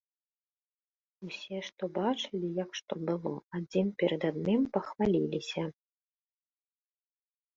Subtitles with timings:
[1.27, 5.63] Усе, што бачылі, як што было, адзін перад адным пахваліліся.